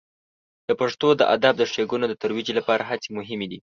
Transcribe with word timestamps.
د 0.67 0.69
پښتو 0.79 1.07
د 1.15 1.21
ادب 1.35 1.53
د 1.57 1.63
ښیګڼو 1.71 2.05
د 2.09 2.13
ترویج 2.21 2.47
لپاره 2.57 2.87
هڅې 2.89 3.09
مهمې 3.17 3.47
دي. 3.51 3.59